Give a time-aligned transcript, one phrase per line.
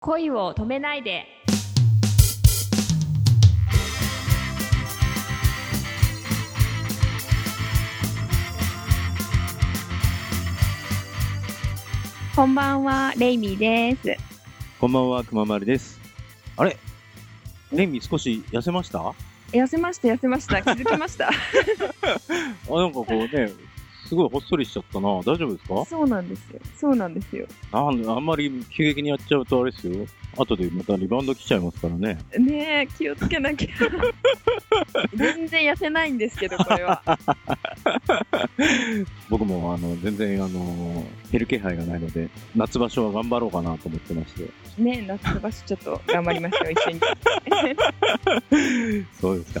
[0.00, 1.26] 恋を止めないで。
[12.36, 14.16] こんばんはレイミーです。
[14.80, 15.98] こんばんは、くままるです。
[16.56, 16.76] あれ？
[17.72, 19.00] レンミ少し痩せました？
[19.00, 19.14] あ、
[19.50, 20.62] 痩せました痩せました。
[20.62, 21.30] 気づきました。
[22.70, 23.50] なんかこうね、
[24.08, 25.08] すごいほっそりしちゃったな。
[25.08, 25.84] 大丈夫ですか？
[25.84, 30.06] そうなんですよそうなんですよなんであんまり急激にやっちゃうとあれですよ。
[30.36, 32.18] 後でまたリバウンド来ちゃいますからね。
[32.38, 33.68] ねえ気をつけなきゃ
[35.14, 37.02] 全然痩せないんですけどこれは
[39.28, 44.48] 僕もあの全然あの減る気配がないので、夏場所は頑張ろうかなと思ってまして。
[44.80, 47.00] ねえ夏場所ちょっと頑張りましょう一緒に
[49.20, 49.60] そうですか。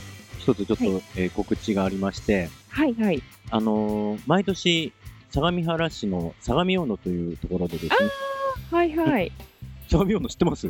[0.52, 4.94] 一つちょっと、はえー告知がありまして、はいはいあのー毎年、
[5.30, 7.90] 相模原市の相模大野というところでですね、
[8.70, 9.30] はいはい
[9.88, 10.66] 相模大野知ってます？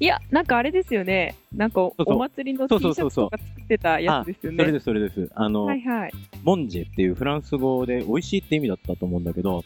[0.00, 1.36] いや、なんかあれですよね。
[1.54, 4.58] なんかおそうそうお祭りの T シャそうそうそうそうツとか作ってたやつですよね。
[4.58, 5.30] それです、それです。
[5.34, 6.12] あの、はいはい。
[6.44, 9.64] モンジェっていうフランス語で美味しいって意味だったと思うんだけど、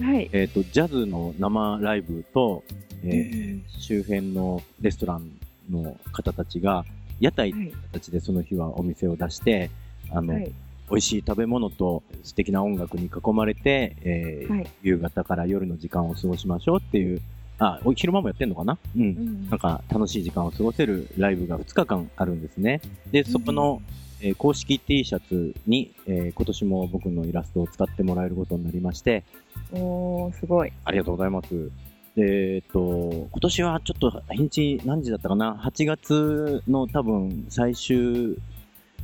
[0.00, 0.28] はい。
[0.32, 2.64] えっ、と、ジャズの生ライブと、
[3.04, 5.30] えー周辺のレストラン
[5.70, 6.84] の方たちが、
[7.20, 7.52] 屋台。
[7.92, 9.70] 形でその日はお店を出して、
[10.10, 10.52] あの、はい。
[10.90, 17.20] 美味しい食べ物と素敵な音楽に囲まれて、えーはい夕方から夜の時間を過ごしましょうっていう、
[17.58, 18.78] あ、お昼間もやってんのかな？
[18.96, 19.02] うん。
[19.02, 22.80] うんなんか楽しい時間を過ごせるライブが2日間あるんですね。
[23.10, 23.82] で、そこの、
[24.20, 29.24] えー公式 T シャツに、えー今年も僕のイラストを使ってもらえることになりまして、
[29.72, 30.72] おー、すごい。
[30.84, 31.70] ありがとうございます。
[32.16, 38.36] でえっと、今年はちょっと日にち何時だったかな ?8 月の多分最終、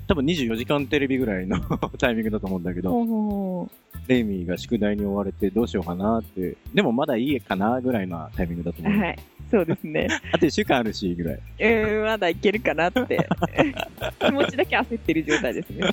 [0.08, 1.60] 多分24時間テレビぐらいの
[1.98, 3.68] タイミングだと思うんだけど、
[4.08, 8.86] レイミーが宿題に追われてどうしようかなって、でもまだいいかなぐらいのタイミングだとう。
[8.86, 9.00] 思う。
[9.00, 9.18] はい。
[9.50, 10.08] そうですね。
[10.32, 11.34] あと1週間あるし、ぐらい。
[11.34, 13.28] うーん、まだいけるかなって。
[14.20, 15.84] 気持ちだけ焦ってる状態ですね。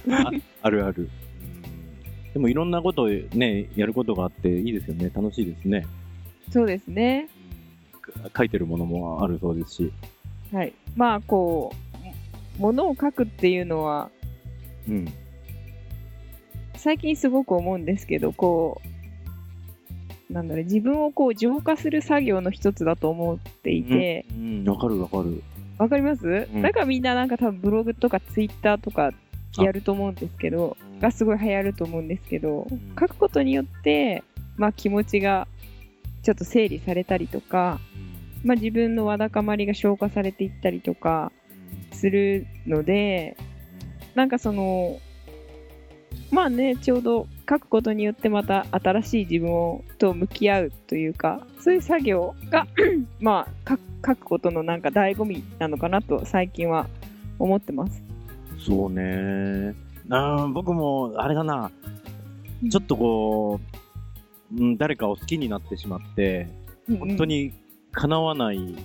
[0.61, 1.09] あるある。
[2.33, 5.11] でもいろんなことをね、やることがあっていいですよね。
[5.14, 5.86] 楽しいですね。
[6.49, 7.27] そうですね。
[8.36, 9.94] 書いてるものもあるそうですし。
[10.52, 10.73] はい。
[10.95, 11.73] まあ、こ
[12.58, 14.10] う、ものを書くっていうのは、
[14.88, 15.08] うん。
[16.76, 18.82] 最近すごく思うんですけど、こ
[20.30, 25.44] う、なんだろう、自分をこう浄化する作業の一つだと思っていて、うん、わかるわかる。
[25.78, 29.12] わかります、うんだからみんななんか多分ブログとかツイッターとか
[29.58, 34.23] やると思うんですけど、がすごい流行ると思うんですけど、うん書くことによって、
[34.58, 35.48] まあ気持ちが
[36.23, 37.80] ちょっと整理されたりとか、
[38.43, 41.31] まあ自分のわだかまりが消化されていったりとか
[41.91, 43.37] するので、
[44.15, 44.99] なんかその、
[46.31, 52.67] まあね、ちょうど書くことによってまた新しい自分をと向き合うというか、そういう作業が、
[53.19, 56.87] まあ書く書くことのなんか醍醐味なのかなと最近は
[57.39, 58.03] 思ってます。
[58.65, 59.75] そうね。
[60.09, 61.71] あー僕も、あれだな。
[62.69, 63.59] ちょっとこ
[64.53, 66.47] う、うん、誰かを好きになってしまって、
[66.99, 67.53] 本当に
[67.91, 68.75] 叶わない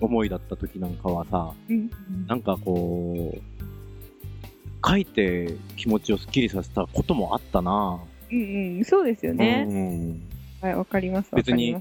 [0.00, 7.98] 思いだった時なんかはさ、うん、うんなんかこう、書いて気持ちをスッキリさせたこともあったな。
[8.30, 9.66] うんうん、そうですよね。
[9.68, 10.22] うん
[10.60, 11.28] はい、わかります。
[11.32, 11.76] わ別に。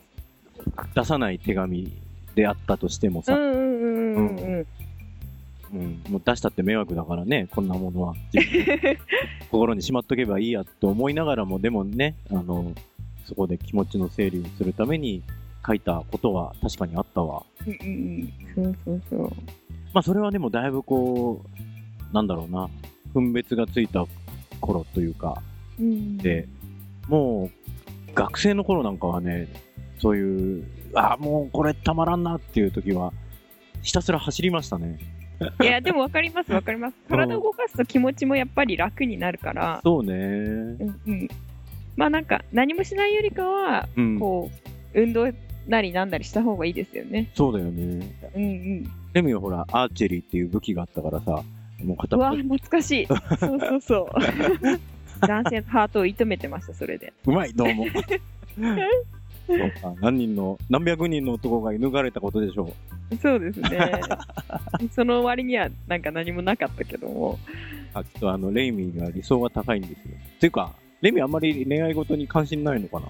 [0.96, 1.92] 出さない手紙
[2.36, 4.68] であったとしてもさ、うんうんうんうんうん。
[5.74, 8.14] うん、もう出したって迷惑だからね、こんなものは。
[9.50, 12.74] 心にしまっとけばいいやと思いながらも、でもね、あの、
[13.26, 15.24] そこで気持ちの整理をするために
[15.66, 17.44] 書いたことは確かにあったわ。
[17.66, 18.64] うんうんうん。
[18.64, 19.30] そうそうそう。
[19.94, 21.44] まあそれはでもだいぶこ
[22.12, 22.70] う、なんだろうな、
[23.14, 24.06] 分別がついた
[24.60, 25.42] 頃というか、
[25.80, 26.48] うん、で、
[27.08, 27.50] も
[28.10, 29.48] う学生の頃なんかはね、
[30.00, 33.14] そういう、あもうこれたまらんなっていう時は、
[33.82, 35.00] ひたすら走りましたね。
[35.62, 36.98] いや、でもわかります、わかります。
[37.10, 40.14] 体を動かすと気持ちもやっぱり楽になるから、そうね。
[40.14, 40.18] う
[40.86, 41.28] んうん。
[41.96, 44.20] まあなんか、何もしないよりかは、うん。
[44.20, 44.50] こ
[44.94, 45.28] う、運動
[45.68, 47.32] なりなんだりした方がいいですよね。
[47.36, 48.16] そうだよね。
[48.36, 48.92] うんうん。
[49.14, 51.44] レミはほら、アーチェリーっていう武器があったからさ、
[51.84, 53.08] もう片うわ、っ懐かしい。
[53.08, 54.08] そうそうそう。
[55.26, 57.14] 男性のハートを射止めてました、それで。
[57.26, 57.86] うまい、どうも。
[59.46, 62.74] そうか何人の、何百人の男が射抜かれたことでしょ
[63.22, 63.92] そうですね。
[64.96, 67.34] その割にはなんか何もなかったけども。
[67.34, 67.38] う。
[67.94, 69.96] あ、ちょっとあの、レイミーが理想が高いんですよ。
[70.38, 73.08] っていうか、レミあんまり恋愛事に関心ないのかな？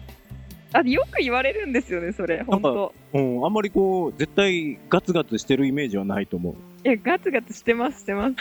[0.74, 2.44] あ、よく言われるんですよね、それ。
[2.44, 6.54] 本当うん、あんまりこう、絶対ガツガツしてるイメージはないと思う。
[6.88, 8.36] いや、ガツガツしてます、してます。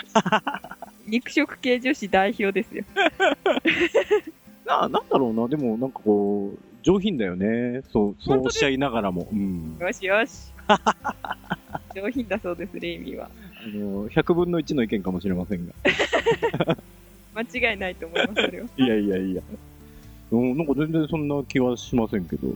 [1.06, 2.84] 肉食系女子代表ですよ。
[4.66, 7.82] な、なんだろうな、でもなんかこう、上品だよね。
[7.92, 9.28] そう、そうおっしゃいながらも。
[9.32, 9.76] うん。
[9.78, 10.52] よしよし。
[11.94, 13.30] 上品だそうです、レイミーは。
[13.64, 15.72] あの、100分の1の意見かもしれませんが。
[17.34, 18.66] 間違いないと思います、それは。
[18.76, 19.42] いやいやいや。
[20.32, 22.48] うん、なんか全然そんな気はしませんけど。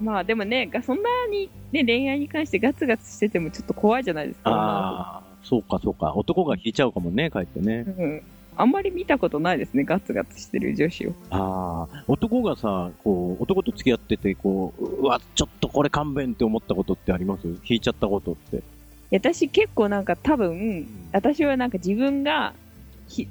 [0.00, 4.50] まあでもね、がそんなに、ね、恋愛に関してガツガツしててもちょっと怖いじゃないですか。
[4.50, 6.14] ああ、そうかそうか。
[6.14, 7.84] 男が引いちゃうかもね、帰ってね。
[7.98, 8.22] うん。
[8.56, 11.12] あんまり見たことないですね、ガツガツしてる女子を。
[11.30, 17.46] ああ、男がさ、こう、男と付き合ってて、こう、うわ、ちょっとこれ勘弁って思ったことってあります？
[17.64, 18.62] 引いちゃったことって。
[19.12, 22.69] 私結構なんか多分、私はなんか自分がひ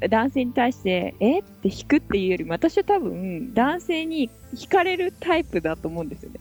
[0.09, 1.39] 男性に対して、え？
[1.39, 6.39] って引くっていうよりも、私は多分男性に惹かれるタイプだと思うんですよね。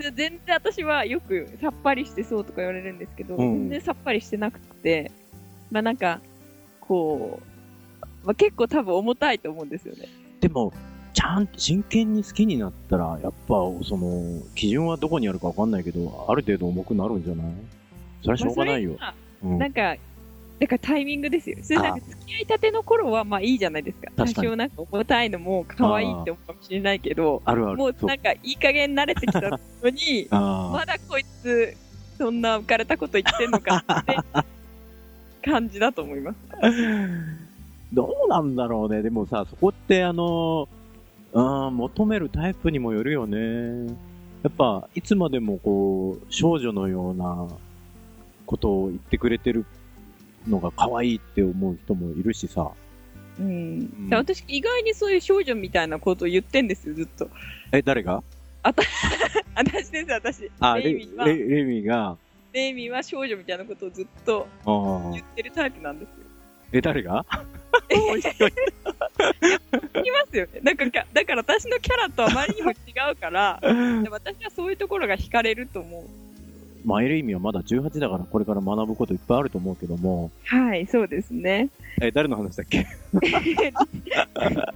[0.00, 5.10] で 全然私はよくさっぱりしてそうとか言われるんですけど、うん全然さっぱりしてなくて、
[5.70, 6.20] まあなんか、
[6.80, 10.06] こう、まあ、結構多分重たいと思うんですよね。
[10.40, 10.72] でも、
[11.14, 13.54] ちゃんと真剣に好きになったら、やっぱ、
[13.84, 17.46] その、基準はどこにあるかわかんないけど、ある程度重くなるんじゃない？
[18.22, 18.96] それはしょうがないよ。
[18.98, 19.96] まあうんなんか、
[20.58, 21.58] だからタイミングですよ。
[21.62, 24.10] それなんか付き合いたての頃はまあいいじゃないですか。
[24.16, 27.76] 多少なんか重たいのも可愛いって思うかもしれないけど、あるある。
[27.76, 29.58] もうなんかいい加減慣れてきたの
[29.90, 31.76] に、あまだこいつ、
[32.18, 34.16] そんな浮かれたこと言ってんのかって
[35.42, 36.38] 感じだと思います。
[37.92, 39.02] どうなんだろうね。
[39.02, 40.68] でもさ、そこってあの、
[41.32, 43.86] うん、求めるタイプにもよるよね。
[44.42, 47.48] やっぱ、いつまでもこう、少女のような
[48.46, 49.64] ことを言ってくれてる
[50.48, 52.70] のが可愛いって思う人もいるしさ。
[53.38, 53.78] うん。
[53.80, 57.28] んで私意外にそういう少女みたいなことを言ってんですよ、ずっと。
[57.72, 58.22] え、誰が？
[59.54, 60.50] 私です、私。
[60.60, 62.16] あ、レミーは、レレミが、
[62.52, 64.46] レイミーは少女みたいなことをずっと
[65.12, 66.14] 言ってるタイプなんですよ。
[66.72, 67.24] え、誰が？
[67.88, 68.22] 言いま
[70.30, 70.60] すよね。
[70.62, 72.74] なんかか、だから私のキャラとあまりにも違
[73.12, 73.58] うから、
[74.02, 76.27] で私はそういうところが惹かれると思う。
[76.84, 81.68] まあ、エルイミはまだ18だからこれから学ぶこといっぱいあると思うけども、はい、そうですね。
[82.00, 82.86] え、誰の話だっけ？
[84.34, 84.72] あ、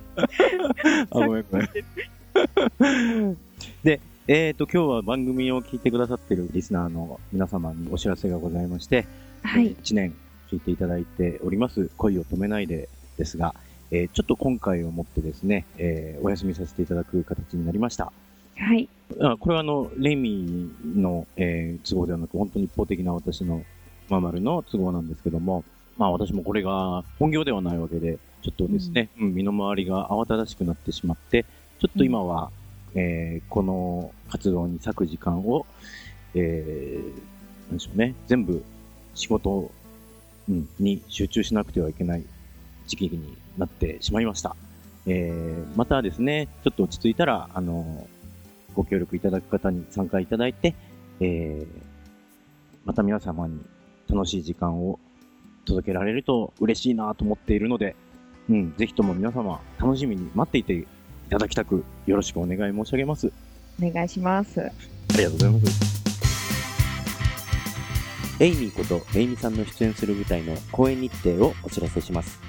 [1.10, 1.69] ごめんごめん。
[3.84, 9.06] で、えっ、と、今日は番組を聞いてくださってるリスナーの皆様にお知らせがございまして、
[9.43, 9.75] はい。
[9.75, 10.14] 1年
[10.50, 12.88] 聞いていただいております、恋を止めないで
[13.19, 13.54] ですが、
[13.90, 18.12] えーちょっと今回をもってですね、えーお休みさせていただく形になりました。
[18.56, 18.88] はい。
[19.20, 23.62] あこれはあの、レミの、えー都合ではなく、本当に一方的な私の
[24.08, 25.64] ママルの都合なんですけども、
[25.99, 31.44] まあ私もこれが本業ではないわけで、ちょっとですね、うん身の回りが慌ただしくなってしまって、
[31.81, 32.50] ちょっと今は、
[32.94, 35.66] えーこの活動に割く時間を、
[36.34, 38.62] えーなんでしょうね、全部
[39.14, 39.70] 仕事、
[40.49, 42.25] うん、に集中しなくてはいけない
[42.87, 44.56] 時期になってしまいました。
[45.06, 48.06] えーまたですね、ちょっと落ち着いたら、あの
[48.74, 50.74] ご協力いただく方に参加いただいて、
[51.20, 51.92] えー
[52.84, 53.60] また皆様に
[54.08, 54.98] 楽しい時間を
[55.64, 57.94] 届けられると嬉しいなと思っているので、
[58.50, 60.86] うん、ぜひとも皆様楽しみに待っていてい
[61.30, 63.32] ただきたくよろしくお願い申し上げます。
[63.80, 64.60] お願いします。
[64.60, 64.70] あ
[65.16, 66.02] りがとうございます。
[68.40, 72.40] エイミーことレイミさんの出演する舞台の公演日程をお知らせします。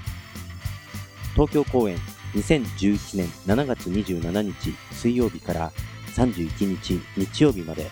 [1.36, 1.98] 東京公演
[2.34, 5.72] 2011年7月27日水曜日から
[6.16, 7.90] 31日日曜日まで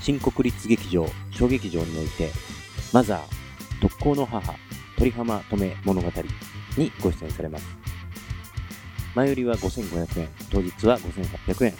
[0.00, 2.30] 新国立劇場小劇場において
[2.92, 3.20] マザー
[3.80, 4.54] 特攻の母
[4.96, 6.10] 鳥浜止め物語
[6.76, 7.66] にご出演されます。
[9.14, 11.74] 前売りは5500円、当日は5800円。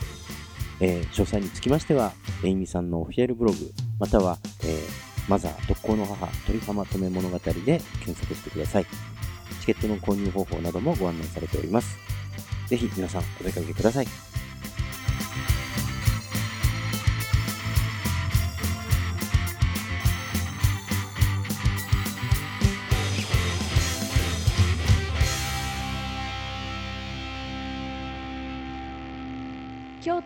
[0.81, 3.59] えー詳細につきましては、エイミさんのオフィシャルブログ、
[3.99, 8.87] または、えーマザー特攻の母鳥浜止め物語で検索してください。
[9.61, 11.97] チケットの購入方法などもご案内されております。
[12.67, 14.32] ぜひ皆さんお出かけください。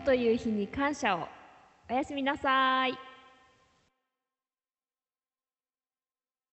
[0.07, 1.27] という日に感謝を。
[1.89, 3.06] おやすみなさい。